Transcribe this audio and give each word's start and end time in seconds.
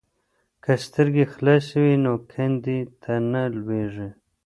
که 0.63 0.71
سترګې 0.85 1.25
خلاصې 1.33 1.75
وي 1.83 1.95
نو 2.05 2.13
کندې 2.31 2.77
ته 3.01 3.13
نه 3.31 3.43
لویږي. 3.57 4.09